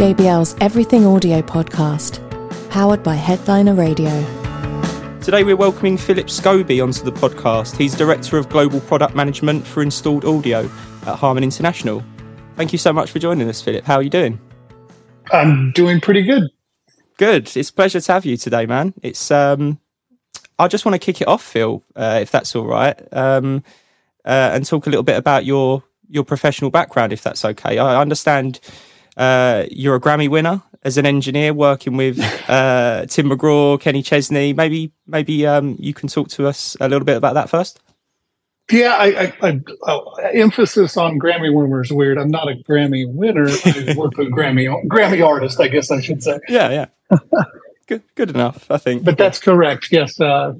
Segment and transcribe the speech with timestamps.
[0.00, 2.26] JBL's Everything Audio podcast,
[2.70, 4.08] powered by Headliner Radio.
[5.20, 7.76] Today we're welcoming Phillip Scobee onto the podcast.
[7.76, 10.60] He's Director of Global Product Management for Installed Audio
[11.06, 12.02] at Harman International.
[12.56, 13.84] Thank you so much for joining us, Phillip.
[13.84, 14.40] How are you doing?
[15.32, 16.44] I'm doing pretty good.
[17.18, 17.54] Good.
[17.54, 18.94] It's a pleasure to have you today, man.
[19.02, 19.78] It's um
[20.58, 23.62] I just want to kick it off, Phil, uh, if that's all right, um,
[24.24, 27.76] uh, and talk a little bit about your your professional background, if that's okay.
[27.76, 28.60] I understand
[29.16, 34.52] uh, you're a Grammy winner as an engineer, working with uh, Tim McGraw, Kenny Chesney.
[34.52, 37.80] Maybe maybe um, you can talk to us a little bit about that first.
[38.70, 42.18] Yeah, I, I, I oh, emphasis on Grammy winner is weird.
[42.18, 43.48] I'm not a Grammy winner.
[43.48, 46.38] I work with Grammy Grammy artist, I guess I should say.
[46.48, 47.18] Yeah, yeah.
[47.88, 49.04] good, good enough, I think.
[49.04, 49.88] But that's correct.
[49.90, 50.52] Yes, uh,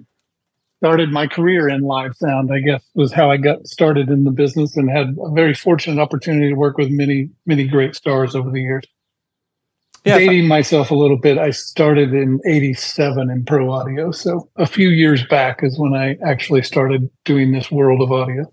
[0.80, 2.50] started my career in live sound.
[2.52, 6.00] I guess was how I got started in the business, and had a very fortunate
[6.00, 8.84] opportunity to work with many, many great stars over the years.
[10.04, 14.64] Yeah, Dating myself a little bit, I started in '87 in pro audio, so a
[14.64, 18.50] few years back is when I actually started doing this world of audio.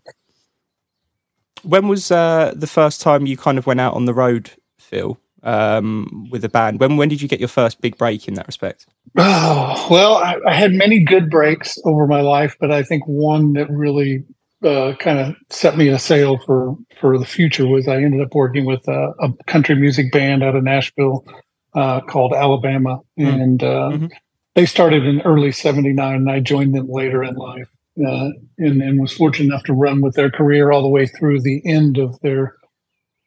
[1.63, 5.17] When was uh, the first time you kind of went out on the road, Phil?
[5.47, 6.79] Um, with the band.
[6.79, 8.85] When when did you get your first big break in that respect?
[9.17, 13.53] Oh well, I, I had many good breaks over my life, but I think one
[13.53, 14.25] that really
[14.63, 18.35] uh, kind of set me a sail for for the future was I ended up
[18.35, 21.25] working with a, a country music band out of Nashville
[21.73, 23.27] uh, called Alabama, mm.
[23.27, 24.07] and uh, mm-hmm.
[24.53, 27.69] they started in early '79, and I joined them later in life.
[27.99, 31.41] Uh, and, and was fortunate enough to run with their career all the way through
[31.41, 32.55] the end of their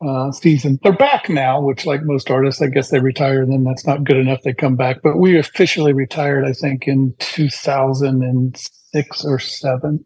[0.06, 0.78] uh, season.
[0.82, 4.04] They're back now, which, like most artists, I guess they retire, and then that's not
[4.04, 4.42] good enough.
[4.42, 10.04] They come back, but we officially retired, I think, in 2006 or seven.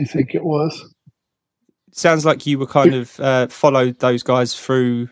[0.00, 0.94] I think it was.
[1.92, 5.08] Sounds like you were kind of uh, followed those guys through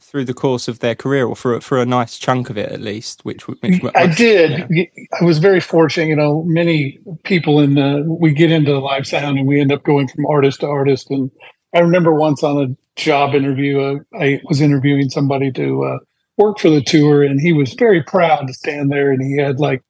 [0.00, 2.80] through the course of their career, or for for a nice chunk of it at
[2.80, 3.24] least.
[3.24, 4.66] Which, which, which I did.
[4.70, 4.84] Yeah.
[5.20, 6.08] I was very fortunate.
[6.08, 9.72] You know, many people in the we get into the live sound, and we end
[9.72, 11.30] up going from artist to artist, and
[11.74, 15.98] I remember once on a job interview, uh, I was interviewing somebody to uh,
[16.36, 19.58] work for the tour, and he was very proud to stand there, and he had
[19.58, 19.82] like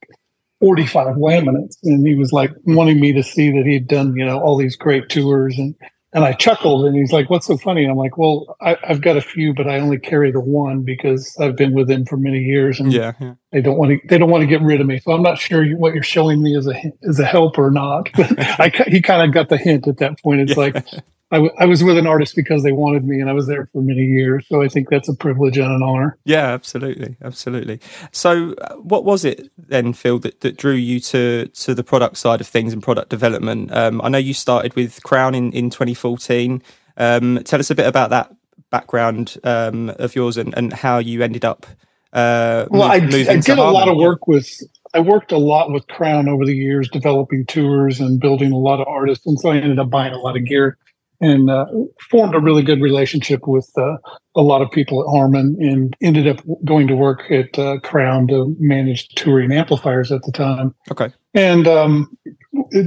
[0.61, 4.41] 45 laminates, and he was like wanting me to see that he'd done, you know,
[4.41, 5.75] all these great tours, and
[6.15, 9.01] and I chuckled, and he's like, "What's so funny?" And I'm like, "Well, I, have
[9.01, 12.19] got a few, but I only carry the one because I've been with him for
[12.19, 13.35] many years, and yeah, yeah.
[13.51, 15.01] they don't want to they don't want to get rid of me.
[15.01, 18.11] So I'm not sure what you're showing me is a is a help or not.
[18.15, 20.43] I, he kind of got the hint at that point.
[20.43, 20.65] It's yeah.
[20.65, 20.85] like
[21.33, 23.67] I, w- I was with an artist because they wanted me and I was there
[23.73, 24.47] for many years.
[24.49, 26.19] So I think that's a privilege and an honor.
[26.25, 27.17] Yeah, absolutely.
[27.23, 27.81] Absolutely.
[28.13, 32.19] So uh, what was it then, Phil, that, that drew you to, to the product
[32.19, 33.73] side of things and product development?
[33.73, 36.63] Um, I know you started with Crown in, in 2014.
[36.99, 38.31] Um, tell us a bit about that
[38.69, 41.65] background um, of yours and, and how you ended up.
[42.13, 43.01] Uh, well, I, I
[43.39, 44.61] did a lot of work with
[44.93, 48.81] I worked a lot with Crown over the years, developing tours and building a lot
[48.81, 50.77] of artists, and so I ended up buying a lot of gear
[51.23, 51.67] and uh,
[52.11, 53.97] formed a really good relationship with uh,
[54.35, 58.27] a lot of people at Harman and ended up going to work at uh, Crown
[58.27, 60.75] to manage touring amplifiers at the time.
[60.91, 61.13] Okay.
[61.33, 62.19] And um,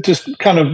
[0.02, 0.68] just kind of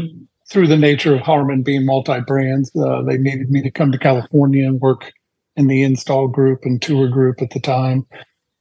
[0.50, 4.00] through the nature of Harman being multi brands, uh, they needed me to come to
[4.00, 5.14] California and work
[5.56, 8.08] in the install group and tour group at the time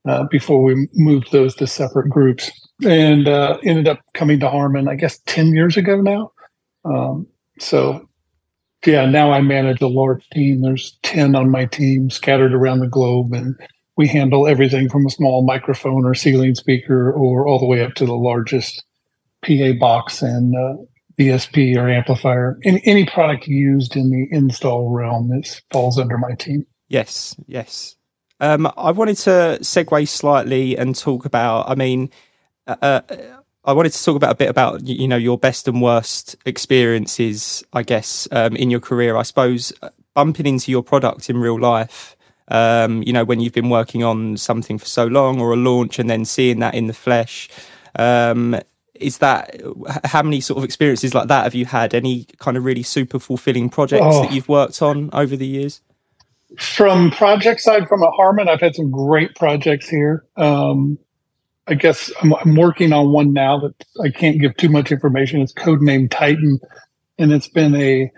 [0.07, 2.51] uh, before we moved those to separate groups.
[2.85, 6.33] And uh, ended up coming to Harman, I guess, 10 years ago now.
[6.85, 7.27] Um,
[7.59, 8.07] so
[8.87, 10.63] yeah, now I manage a large team.
[10.63, 13.57] There's 10 on my team scattered around the globe, and
[13.97, 17.95] we handle everything from a small microphone or ceiling speaker or all the way up
[17.95, 18.83] to the largest
[19.43, 20.83] PA box and uh,
[21.19, 22.59] or amplifier.
[22.65, 26.67] Any, any product used in the install realm is, falls under my team.
[26.89, 27.97] Yes, yes.
[28.41, 32.11] Um, I wanted to segue slightly and talk about, I mean,
[32.67, 35.83] uh, uh I wanted to talk about a bit about you know your best and
[35.83, 39.17] worst experiences, I guess, um, in your career.
[39.17, 42.17] I suppose uh, bumping into your product in real life.
[42.49, 45.99] Um, you know, when you've been working on something for so long or a launch,
[45.99, 47.49] and then seeing that in the flesh.
[47.97, 48.59] Um,
[48.95, 49.61] is that
[50.05, 51.95] how many sort of experiences like that have you had?
[51.95, 54.23] Any kind of really super fulfilling projects oh.
[54.23, 55.81] that you've worked on over the years?
[56.59, 60.27] From project side, from a Harman, I've had some great projects here.
[60.37, 60.99] Um,
[61.71, 65.41] I guess I'm, I'm, working on one now that I can't give too much information.
[65.41, 66.59] It's codenamed Titan,
[67.19, 68.11] and it's been a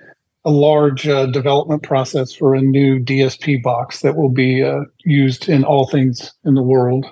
[0.45, 5.49] a large uh, development process for a new DSP box that will be uh, used
[5.49, 7.07] in all things in the world.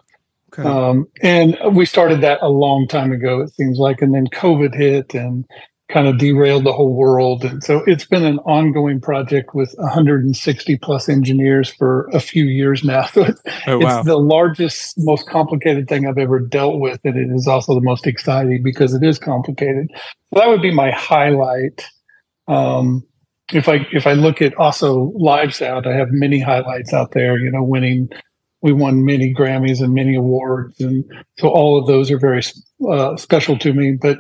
[0.53, 0.69] Okay.
[0.69, 4.75] Um, and we started that a long time ago, it seems like, and then COVID
[4.75, 5.45] hit and
[5.93, 7.45] kind of derailed the whole world.
[7.45, 12.85] And so it's been an ongoing project with 160 plus engineers for a few years
[12.85, 13.07] now.
[13.13, 13.99] So it's, Oh, wow.
[13.99, 17.01] it's the largest, most complicated thing I've ever dealt with.
[17.05, 19.91] And it is also the most exciting because it is complicated.
[20.33, 21.85] So that would be my highlight.
[22.47, 23.05] Um,
[23.53, 27.37] if I if I look at also live sound, I have many highlights out there.
[27.37, 28.09] You know, winning,
[28.63, 31.05] we won many Grammys and many awards, and
[31.39, 32.43] so all of those are very
[32.89, 33.99] uh, special to me.
[34.01, 34.19] But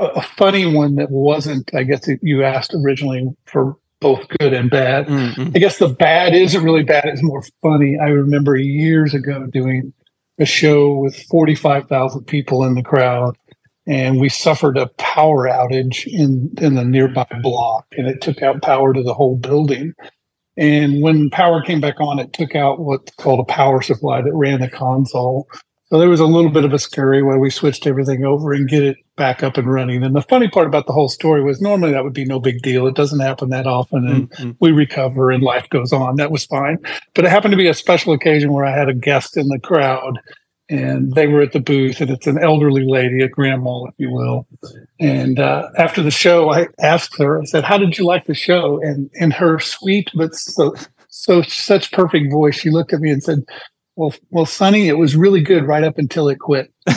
[0.00, 5.06] a, funny one that wasn't, I guess, you asked originally for both good and bad.
[5.06, 5.56] Mm, mm.
[5.56, 7.98] I guess the bad isn't really bad; it's more funny.
[7.98, 9.92] I remember years ago doing
[10.38, 13.36] a show with forty five thousand people in the crowd
[13.86, 18.62] and we suffered a power outage in in the nearby block and it took out
[18.62, 19.92] power to the whole building
[20.56, 24.34] and when power came back on it took out what's called a power supply that
[24.34, 25.48] ran the console
[25.90, 28.68] so there was a little bit of a scurry where we switched everything over and
[28.68, 30.04] get it back up and running.
[30.04, 32.62] And the funny part about the whole story was normally that would be no big
[32.62, 32.86] deal.
[32.86, 34.56] It doesn't happen that often and Mm, mm.
[34.60, 36.16] we recover and life goes on.
[36.16, 36.78] That was fine.
[37.14, 39.58] But it happened to be a special occasion where i had a guest in the
[39.58, 40.20] crowd
[40.68, 44.10] and they were at the booth and it's an elderly lady a grandma if you
[44.10, 44.46] will.
[45.00, 48.34] And uh, after the show i asked her i said how did you like the
[48.34, 48.80] show?
[48.82, 50.74] And in her sweet but so
[51.08, 53.42] so such perfect voice she looked at me and said
[54.00, 56.96] well well sonny it was really good right up until it quit and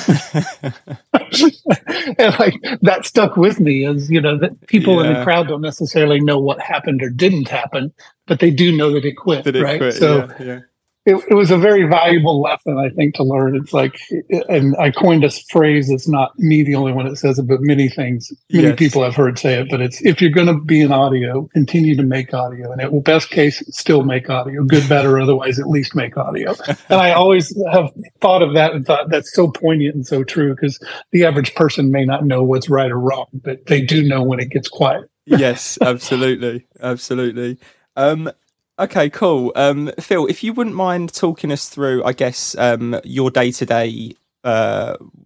[2.39, 6.21] like that stuck with me as you know that people in the crowd don't necessarily
[6.21, 7.93] know what happened or didn't happen
[8.25, 9.95] but they do know that it quit Did it right quit?
[9.95, 10.59] so yeah, yeah.
[11.05, 13.55] It, it was a very valuable lesson, I think, to learn.
[13.55, 13.99] It's like,
[14.47, 17.57] and I coined a phrase that's not me the only one that says it, but
[17.61, 18.77] many things, many Yes.
[18.79, 19.67] people have heard say it.
[19.69, 22.91] But it's if you're going to be in audio, continue to make audio, and it
[22.91, 26.55] will best case, still make audio, good, better, otherwise, at least make audio.
[26.67, 27.89] and I always have
[28.21, 30.79] thought of that and thought that's so poignant and so true because
[31.11, 34.39] the average person may not know what's right or wrong, but they do know when
[34.39, 35.09] it gets quiet.
[35.25, 37.57] yes, absolutely, absolutely.
[37.95, 38.31] Um,
[38.79, 39.51] okay, cool.
[39.55, 43.65] Um, Phil, if you wouldn't mind talking us through, I guess, um, your day to
[43.65, 44.15] day,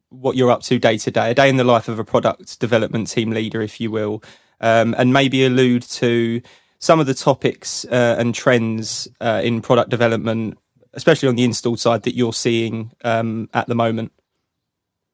[0.09, 2.59] what you're up to day to day, a day in the life of a product
[2.59, 4.23] development team leader, if you will,
[4.61, 6.41] um, and maybe allude to
[6.79, 10.57] some of the topics uh, and trends uh, in product development,
[10.93, 14.11] especially on the install side that you're seeing um, at the moment.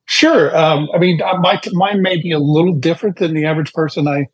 [0.05, 0.55] Sure.
[0.55, 4.07] Um, I mean, uh, my mine may be a little different than the average person.
[4.07, 4.27] I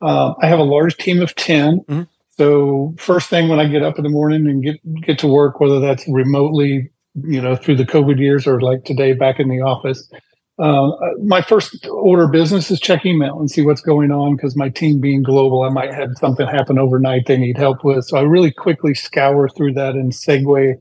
[0.00, 2.08] uh, I have a large team of 10 Mhm.
[2.38, 5.60] So first thing when I get up in the morning and get get to work,
[5.60, 9.60] whether that's remotely, you know, through the COVID years or like today back in the
[9.60, 10.10] office,
[10.58, 10.90] uh,
[11.22, 14.70] my first order of business is check email and see what's going on because my
[14.70, 18.04] team being global, I might have something happen overnight they need help with.
[18.06, 20.74] So I really quickly scour through that and segue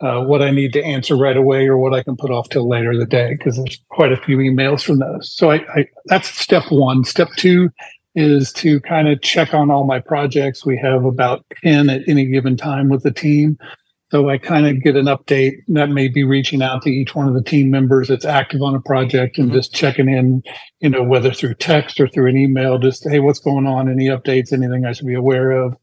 [0.00, 2.68] uh, what I need to answer right away or what I can put off till
[2.68, 5.32] later in the day because there's quite a few emails from those.
[5.32, 7.04] So I, I that's step one.
[7.04, 7.70] Step two
[8.14, 10.66] is to kind of check on all my projects.
[10.66, 13.58] We have about 10 at any given time with the team.
[14.10, 17.26] So I kind of get an update that may be reaching out to each one
[17.28, 19.54] of the team members that's active on a project and Mhm.
[19.54, 20.42] just checking in,
[20.80, 23.88] you know, whether through text or through an email, just, hey, what's going on?
[23.90, 24.52] Any updates?
[24.52, 25.76] Anything I should be aware of?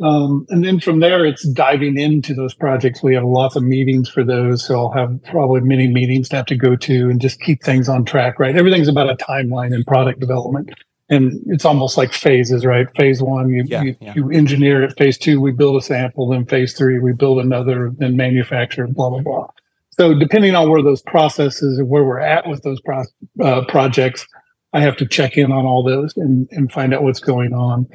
[0.00, 3.02] Um, and then from there, it's diving into those projects.
[3.02, 4.64] We have lots of meetings for those.
[4.64, 7.88] So I'll have probably many meetings to have to go to and just keep things
[7.88, 8.54] on track, right?
[8.54, 10.70] Everything's about a timeline in product development.
[11.10, 12.86] And it's almost like phases, right?
[12.96, 14.12] Phase one, you, Yeah, you, yeah.
[14.14, 14.96] you engineer it.
[14.98, 16.28] Phase two, we build a sample.
[16.28, 19.48] Then phase three, we build another, then manufacture, blah, blah, blah.
[19.90, 23.04] So depending on where those processes and where we're at with those pro-
[23.42, 24.26] uh, projects,
[24.72, 27.86] I have to check in on all those and, and find out what's going on.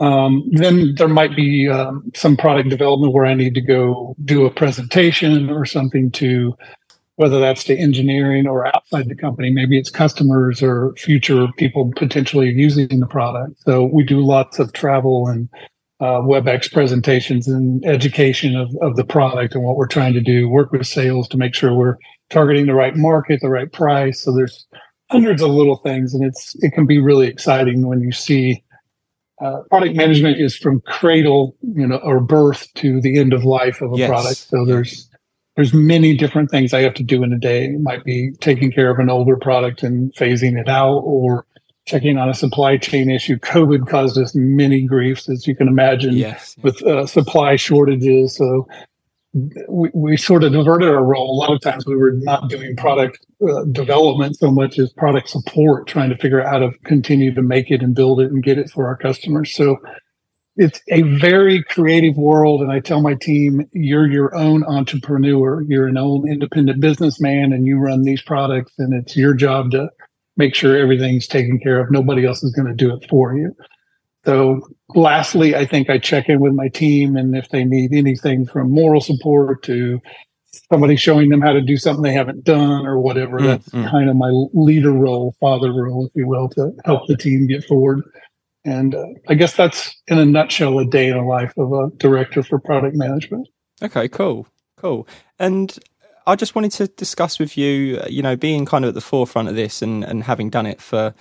[0.00, 4.44] Um, then there might be um, some product development where I need to go do
[4.44, 6.54] a presentation or something to
[7.16, 9.50] whether that's to engineering or outside the company.
[9.50, 13.60] Maybe it's customers or future people potentially using the product.
[13.60, 15.48] So we do lots of travel and
[15.98, 20.48] uh, WebEx presentations and education of, of the product and what we're trying to do.
[20.48, 21.96] Work with sales to make sure we're
[22.28, 24.20] targeting the right market, the right price.
[24.20, 24.66] So there's
[25.10, 28.62] hundreds of little things, and it's it can be really exciting when you see
[29.40, 33.80] uh, product management is from cradle, you know, or birth to the end of life
[33.80, 34.08] of a Yes.
[34.08, 34.36] product.
[34.36, 35.08] So there's
[35.56, 37.64] there's many different things I have to do in a day.
[37.64, 41.46] It might be taking care of an older product and phasing it out, or
[41.86, 43.36] checking on a supply chain issue.
[43.38, 46.56] COVID caused us many griefs, as you can imagine Yes.
[46.62, 48.36] with uh, supply shortages.
[48.36, 48.68] So
[49.68, 51.30] we, we sort of diverted our role.
[51.32, 55.28] A lot of times we were not doing product uh, development so much as product
[55.28, 58.42] support, trying to figure out how to continue to make it and build it and
[58.42, 59.54] get it for our customers.
[59.54, 59.76] So
[60.56, 62.62] it's a very creative world.
[62.62, 65.62] And I tell my team, you're your own entrepreneur.
[65.62, 69.90] You're an own independent businessman and you run these products and it's your job to
[70.36, 71.90] make sure everything's taken care of.
[71.90, 73.54] Nobody else is going to do it for you.
[74.24, 74.60] So,
[74.94, 78.72] lastly, I think I check in with my team, and if they need anything from
[78.72, 80.00] moral support to
[80.68, 83.88] somebody showing them how to do something they haven't done or whatever, mm, that's mm.
[83.88, 87.64] kind of my leader role, father role, if you will, to help the team get
[87.64, 88.02] forward.
[88.66, 91.88] And uh, I guess that's in a nutshell a day in the life of a
[91.96, 93.48] director for product management.
[93.80, 95.06] Okay, cool, cool.
[95.38, 95.78] And
[96.26, 99.48] I just wanted to discuss with you, you know, being kind of at the forefront
[99.48, 101.14] of this and, and having done it for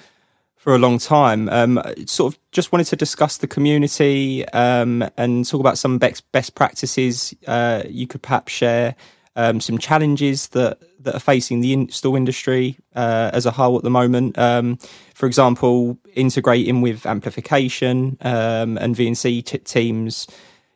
[0.57, 1.47] for a long time.
[1.49, 6.29] Um, sort of just wanted to discuss the community um, and talk about some best
[6.31, 8.95] best practices uh, you could perhaps share.
[9.37, 13.83] Um, some challenges that that are facing the install industry uh, as a whole at
[13.83, 14.37] the moment.
[14.37, 14.77] Um,
[15.13, 20.27] for example, integrating with amplification um, and VNC t- teams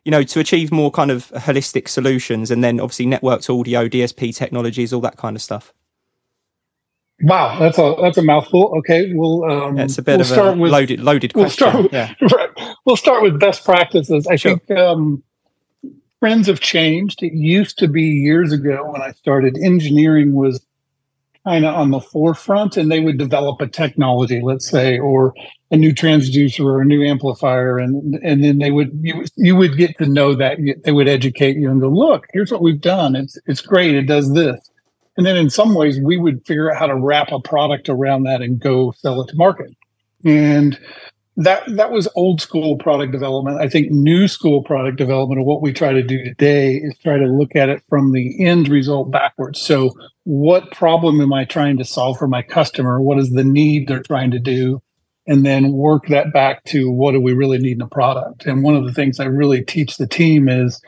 [0.04, 4.34] you know, to achieve more kind of holistic solutions and then obviously networked audio, DSP
[4.34, 5.74] technologies, all that kind of stuff.
[7.22, 8.72] Wow, that's a that's a mouthful.
[8.78, 11.92] Okay, we'll um, a bit we'll of start a with, loaded loaded we'll Start with,
[11.92, 12.14] yeah.
[12.34, 12.48] right.
[12.86, 14.26] We'll start with best practices.
[14.26, 14.56] I sure.
[14.56, 15.22] think um,
[16.20, 17.22] trends have changed.
[17.22, 20.64] It used to be years ago when I started, engineering was
[21.44, 25.34] kind of on the forefront and they would develop a technology, let's say, or
[25.70, 27.78] a new transducer or a new amplifier.
[27.78, 31.56] And, and then they would, you, you would get to know that they would educate
[31.56, 33.16] you and go, look, here's what we've done.
[33.16, 33.94] It's, it's great.
[33.94, 34.70] It does this.
[35.16, 38.24] And then in some ways we would figure out how to wrap a product around
[38.24, 39.74] that and go sell it to market.
[40.24, 40.78] And
[41.40, 43.60] that that was old school product development.
[43.60, 47.16] I think new school product development, or what we try to do today, is try
[47.16, 49.60] to look at it from the end result backwards.
[49.60, 49.94] So,
[50.24, 53.00] what problem am I trying to solve for my customer?
[53.00, 54.82] What is the need they're trying to do?
[55.26, 58.46] And then work that back to what do we really need in a product?
[58.46, 60.82] And one of the things I really teach the team is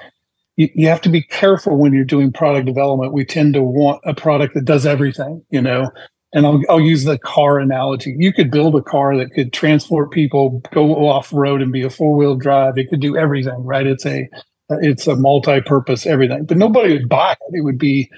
[0.56, 3.12] you, you have to be careful when you're doing product development.
[3.12, 5.90] We tend to want a product that does everything, you know,
[6.32, 8.14] and I'll, I'll use the car analogy.
[8.16, 11.90] You could build a car that could transport people, go off road, and be a
[11.90, 12.78] four wheel drive.
[12.78, 13.86] It could do everything, right?
[13.86, 14.28] It's a
[14.70, 17.38] it's a multi-purpose everything, but nobody would buy it.
[17.58, 18.10] It would be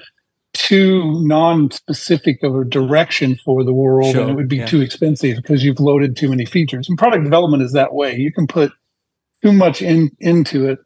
[0.52, 4.66] too non-specific of a direction for the world, sure, and it would be yeah.
[4.66, 6.88] too expensive because you've loaded too many features.
[6.88, 8.14] And product development is that way.
[8.14, 8.70] You can put
[9.42, 10.78] too much in into it.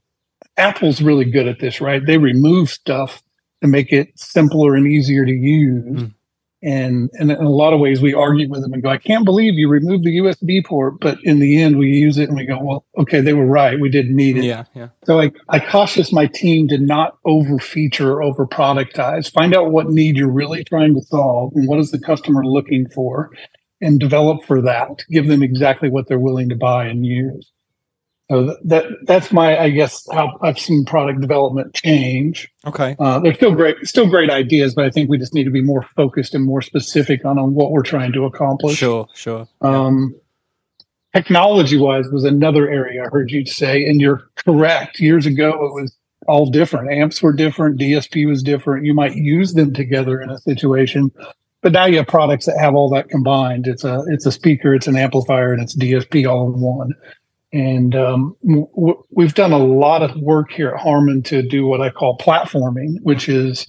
[0.57, 2.05] Apple's really good at this, right?
[2.05, 3.23] They remove stuff
[3.61, 6.03] to make it simpler and easier to use.
[6.03, 6.15] Mm
[6.63, 9.25] and, and in a lot of ways, we argue with them and go, I can't
[9.25, 10.99] believe you removed the USB port.
[11.01, 13.79] But in the end, we use it and we go, well, okay, they were right.
[13.79, 14.45] We didn't need it.
[14.45, 14.65] Yeah.
[14.75, 14.89] yeah.
[15.05, 19.31] So I, I cautious my team to not over feature or over productize.
[19.31, 22.89] Find out what need you're really trying to solve and what is the customer looking
[22.89, 23.31] for
[23.81, 25.05] and develop for that.
[25.11, 27.53] Give them exactly what they're willing to buy and use.
[28.31, 32.47] So that that's my, I guess, how I've seen product development change.
[32.67, 35.51] Okay, uh, they're still great, still great ideas, but I think we just need to
[35.51, 38.77] be more focused and more specific on, on what we're trying to accomplish.
[38.77, 39.49] Sure, sure.
[39.63, 40.15] Um,
[41.15, 45.01] technology wise was another area I heard you say, and you're correct.
[45.01, 46.93] Years ago, it was all different.
[46.93, 47.81] Amps were different.
[47.81, 48.85] DSP was different.
[48.85, 51.11] You might use them together in a situation,
[51.63, 53.67] but now you have products that have all that combined.
[53.67, 56.93] It's a it's a speaker, it's an amplifier, and it's DSP all in one.
[57.53, 61.81] And um, w- we've done a lot of work here at Harman to do what
[61.81, 63.67] I call platforming, which is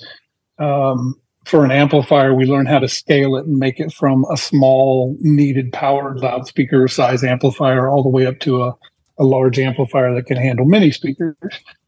[0.59, 4.37] um, for an amplifier, we learn how to scale it and make it from a
[4.37, 8.75] small needed power loudspeaker size amplifier all the way up to a,
[9.17, 11.35] a large amplifier that can handle many speakers.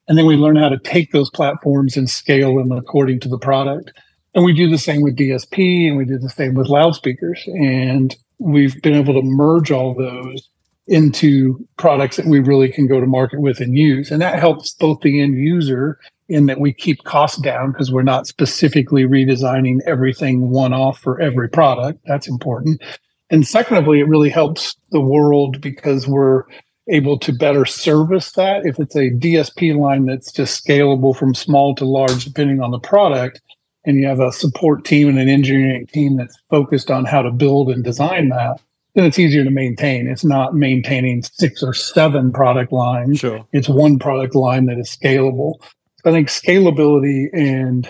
[0.08, 3.38] And then we learn how to take those platforms and scale them according to the
[3.38, 3.92] product.
[4.34, 7.44] And we do the same with DSP and we do the same with loudspeakers.
[7.48, 10.50] And we've been able to merge all those
[10.92, 14.12] into products that we really can go to market with and use.
[14.12, 18.04] And that helps both the end user in that we keep costs down because we're
[18.04, 22.00] not specifically redesigning everything one off for every product.
[22.06, 22.82] That's important.
[23.30, 26.44] And secondly, it really helps the world because we're
[26.90, 28.66] able to better service that.
[28.66, 32.80] If it's a DSP line that's just scalable from small to large, depending on the
[32.80, 33.40] product,
[33.86, 37.32] and you have a support team and an engineering team that's focused on how to
[37.32, 38.60] build and design that,
[38.94, 40.08] then it's easier to maintain.
[40.08, 43.20] It's not maintaining six or seven product lines.
[43.20, 43.46] Sure.
[43.54, 45.56] It's one product line that is scalable.
[46.04, 47.88] So I think scalability and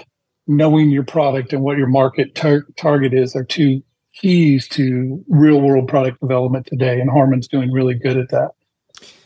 [0.48, 3.82] knowing your product and what your market tar- target is are two
[4.14, 7.00] keys to real world product development today.
[7.00, 8.52] And Harman's doing really good at that.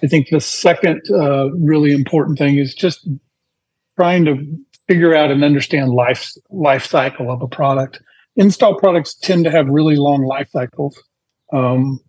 [0.03, 3.07] I think the second uh, really important thing is just
[3.95, 4.37] trying to
[4.87, 8.01] figure out and understand life life cycle of a product.
[8.35, 11.01] Install products tend to have really long life cycles.
[11.55, 11.99] Um,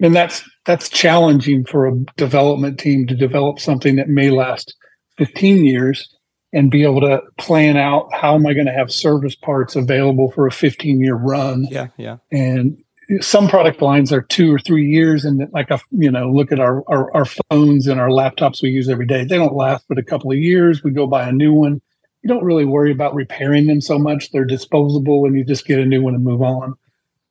[0.00, 4.74] and that's that's challenging for a development team to develop something that may last
[5.18, 6.08] 15 years
[6.52, 10.30] and be able to plan out how am I going to have service parts available
[10.32, 11.66] for a 15 year run.
[11.70, 12.18] Yeah, yeah.
[12.30, 12.82] And
[13.20, 16.60] some product lines are two or three years, and like a you know, look at
[16.60, 19.24] our, our our phones and our laptops we use every day.
[19.24, 20.82] They don't last but a couple of years.
[20.82, 21.80] We go buy a new one.
[22.22, 24.30] You don't really worry about repairing them so much.
[24.30, 26.74] They're disposable, and you just get a new one and move on.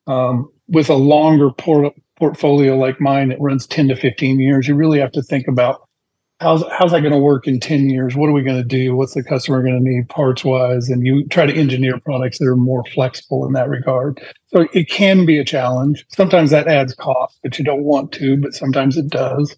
[0.08, 4.76] Um, with a longer port- portfolio like mine that runs 10 to 15 years, you
[4.76, 5.88] really have to think about
[6.42, 8.16] how's how's that going to work in 10 years?
[8.16, 8.96] What are we going to do?
[8.96, 12.48] What's the customer going to need parts wise and you try to engineer products that
[12.48, 14.20] are more flexible in that regard.
[14.48, 16.06] So it can be a challenge.
[16.10, 19.56] Sometimes that adds cost but you don't want to but sometimes it does.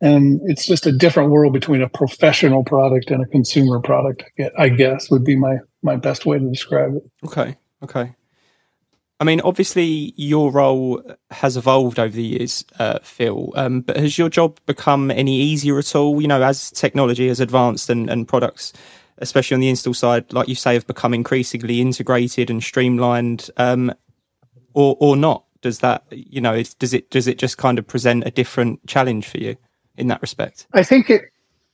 [0.00, 4.22] And it's just a different world between a professional product and a consumer product
[4.56, 7.02] i guess would be my my best way to describe it.
[7.26, 8.14] Okay okay
[9.20, 13.52] I mean, obviously, your role has evolved over the years, uh, Phil.
[13.56, 16.20] Um, but has your job become any easier at all?
[16.22, 18.72] You know, as technology has advanced and, and products,
[19.18, 23.92] especially on the install side, like you say, have become increasingly integrated and streamlined, um,
[24.74, 25.44] or or not?
[25.62, 29.26] Does that, you know, does it does it just kind of present a different challenge
[29.26, 29.56] for you
[29.96, 30.68] in that respect?
[30.72, 31.22] I think it.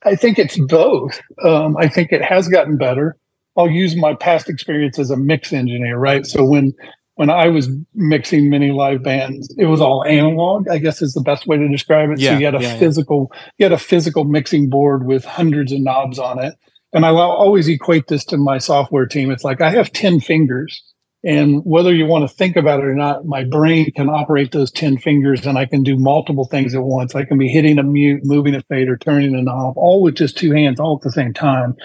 [0.03, 1.21] I think it's both.
[1.43, 3.17] Um, I think it has gotten better.
[3.57, 6.25] I'll use my past experience as a mix engineer, right?
[6.25, 6.73] So when
[7.15, 11.21] when I was mixing many live bands, it was all analog, I guess is the
[11.21, 12.19] best way to describe it.
[12.19, 13.49] Yeah, so you had a yeah, physical, yeah.
[13.57, 16.55] you had a physical mixing board with hundreds of knobs on it.
[16.93, 19.31] And I always equate this to my software team.
[19.31, 20.81] It's like I have 10 fingers
[21.25, 24.71] and whether you want to think about it or not, my brain can operate those
[24.71, 27.15] 10 fingers and I can do multiple things at once.
[27.15, 30.37] I can be hitting a mute, moving a fader, turning a knob, all with just
[30.37, 31.75] two hands, all at the same time.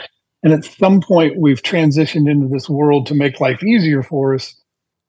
[0.42, 4.59] And at some point, we've transitioned into this world to make life easier for us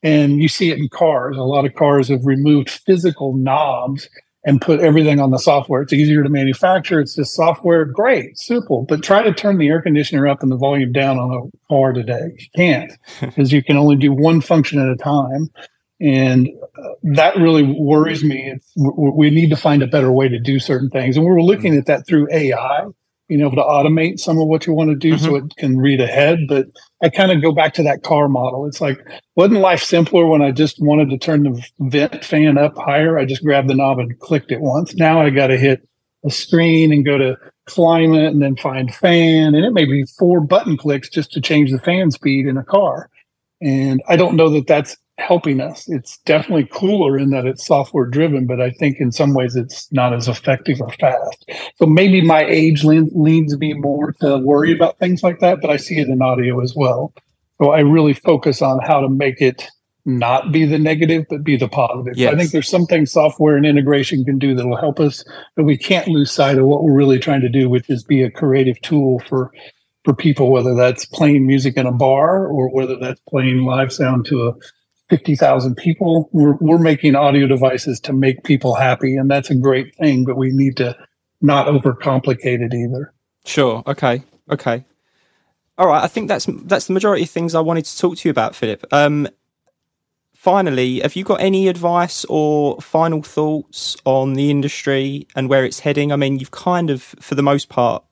[0.03, 1.38] and you see it in cars.
[1.38, 4.10] A lot of cars have removed physical knobs
[4.43, 5.84] and put everything on the software.
[5.84, 7.00] It's easier to manufacture.
[7.00, 7.86] It's just software.
[7.86, 8.86] Great, simple.
[8.88, 11.93] But try to turn the air conditioner up and the volume down on a car
[11.93, 12.31] today.
[12.38, 12.91] You can't
[13.22, 15.50] because you can only do one function at a time.
[16.00, 18.53] And uh, that really worries me.
[18.55, 21.15] It's, we need to find a better way to do certain things.
[21.15, 22.88] And we're looking at that through AI
[23.32, 25.24] being able to automate some of what you want to do mm-hmm.
[25.24, 26.40] so it can read ahead.
[26.50, 26.68] But
[27.02, 28.66] I kind of go back to that car model.
[28.66, 29.00] It's like,
[29.38, 33.18] wasn't life simpler when I just wanted to turn the vent fan up higher?
[33.18, 34.96] I just grabbed the knob and clicked it once.
[34.96, 35.88] Now I got to hit
[36.25, 39.55] a screen and go to climate and then find fan.
[39.55, 42.66] And it may be four button clicks just to change the fan speed in a
[42.66, 43.10] car.
[43.62, 45.88] And I don't know that that's helping us.
[45.88, 49.92] It's definitely cooler in that it's software driven, but I think in some ways it's
[49.92, 51.50] not as effective or fast.
[51.77, 55.70] So maybe my age leans, leans me more to worry about things like that, but
[55.70, 57.14] I see it in audio as well.
[57.62, 59.70] So I really focus on how to make it
[60.03, 62.18] not be the negative, but be the positive.
[62.18, 62.34] Yes.
[62.34, 65.24] I think there's something software and integration can do that will help us,
[65.55, 68.24] but we can't lose sight of what we're really trying to do, which is be
[68.24, 69.51] a creative tool for
[70.03, 74.25] for people, whether that's playing music in a bar or whether that's playing live sound
[74.25, 74.53] to a
[75.12, 76.30] 50,000 people.
[76.32, 80.38] We're, we're making audio devices to make people happy, and that's a great thing, but
[80.38, 80.98] we need to
[81.42, 83.14] not overcomplicate it either.
[83.44, 83.84] Sure.
[83.86, 84.24] Okay.
[84.50, 84.86] Okay.
[85.78, 86.02] All right.
[86.02, 88.56] I think that's that's the majority of things I wanted to talk to you about,
[88.56, 88.86] Phillip.
[88.94, 89.28] Um,
[90.34, 95.80] finally, have you got any advice or final thoughts on the industry and where it's
[95.80, 96.14] heading?
[96.14, 98.06] I mean, you've kind of, for the most part,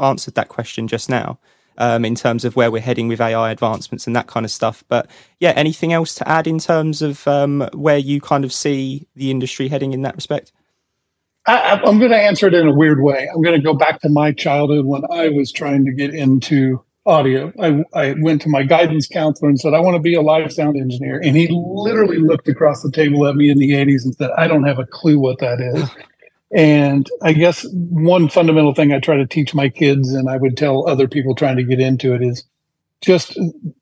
[0.00, 1.38] answered that question just now
[1.80, 4.84] um, in terms of where we're heading with AI advancements and that kind of stuff.
[4.86, 9.08] But yeah, anything else to add in terms of um, where you kind of see
[9.16, 10.52] the industry heading in that respect?
[11.46, 13.26] I, am going to answer it in a weird way.
[13.34, 16.84] I'm going to go back to my childhood when I was trying to get into
[17.06, 17.50] audio.
[17.58, 20.52] I, I went to my guidance counselor and said, I want to be a live
[20.52, 21.18] sound engineer.
[21.24, 24.48] And he literally looked across the table at me in the 80s and said, I
[24.48, 25.88] don't have a clue what that is.
[26.52, 30.56] And I guess one fundamental thing I try to teach my kids, and I would
[30.56, 32.44] tell other people trying to get into it, is
[33.00, 33.38] just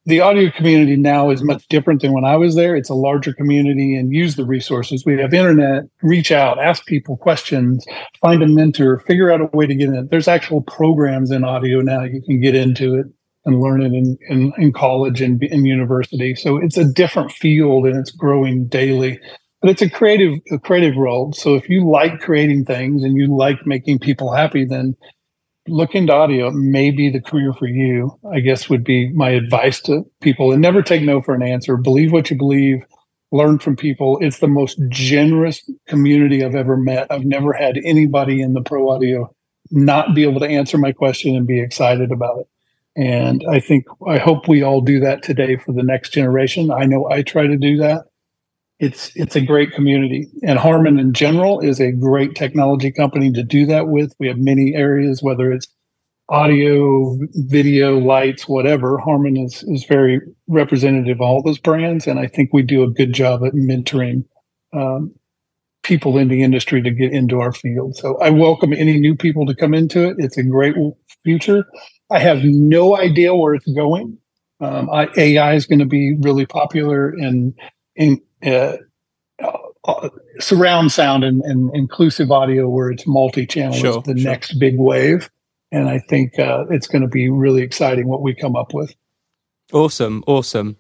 [0.07, 2.77] the audio community now is much different than when I was there.
[2.77, 5.05] It's a larger community and use the resources.
[5.05, 7.85] We have internet, reach out, ask people questions,
[8.21, 10.11] find a mentor, figure out a way to get in it.
[10.11, 12.05] There's actual programs in audio now.
[12.05, 13.07] You can get into it
[13.45, 16.35] and learn it in, in, in college and in university.
[16.37, 19.19] So it's a different field and it's growing daily
[19.61, 23.35] but it's a creative a creative role so if you like creating things and you
[23.35, 24.97] like making people happy then
[25.69, 26.51] look into audio.
[26.51, 30.53] May be the career for you i guess would be my advice to people.
[30.53, 31.77] And never take no for an answer.
[31.77, 32.85] Believe what you believe.
[33.31, 34.19] Learn from people.
[34.23, 37.07] It's the most generous community i've ever met.
[37.11, 39.33] I've never had anybody in the pro audio
[39.71, 42.49] not be able to answer my question and be excited about it.
[42.97, 46.71] And i think i hope we all do that today for the next generation.
[46.71, 48.05] I know i try to do that
[48.81, 53.43] it's it's a great community and harman in general is a great technology company to
[53.43, 55.67] do that with we have many areas whether it's
[56.29, 62.27] audio video lights whatever harman is is very representative of all those brands and i
[62.27, 64.25] think we do a good job at mentoring
[64.73, 65.13] um,
[65.89, 67.97] people in the industry to get into our field.
[67.97, 70.17] So I welcome any new people to come into it.
[70.19, 70.75] It's a great
[71.25, 71.65] future.
[72.11, 74.19] I have no idea where it's going.
[74.61, 77.55] Um, I, AI is going to be really popular in
[77.97, 78.77] in uh,
[79.85, 84.31] uh, surround sound and, and, inclusive audio, where it's multi-channel, sure, is the sure.
[84.31, 85.31] next big wave.
[85.71, 88.95] And I think uh, it's going to be really exciting what we come up with.
[89.73, 90.77] Awesome, awesome.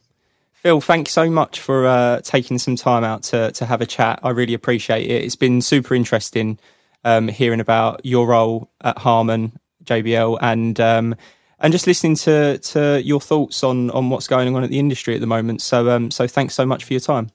[0.52, 4.18] Phil, thanks so much for uh, taking some time out to to have a chat.
[4.22, 5.24] I really appreciate it.
[5.24, 6.58] It's been super interesting
[7.04, 11.14] um, hearing about your role at Harman JBL and um,
[11.60, 15.14] and just listening to to your thoughts on on what's going on at the industry
[15.14, 15.62] at the moment.
[15.62, 17.30] So um, so thanks so much for your time.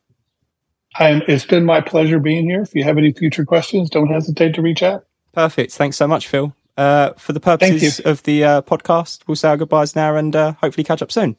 [0.95, 2.61] I'm, it's been my pleasure being here.
[2.61, 5.05] If you have any future questions, don't hesitate to reach out.
[5.33, 5.71] Perfect.
[5.73, 6.55] Thanks so much, Phil.
[6.77, 10.53] Uh, for the purposes of the uh, podcast, we'll say our goodbyes now and uh,
[10.53, 11.35] hopefully catch up soon.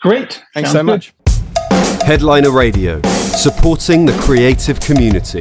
[0.00, 0.42] Great.
[0.54, 0.86] Thanks Sounds so good.
[0.86, 1.14] much.
[2.04, 5.38] Headliner Radio, supporting the creative community.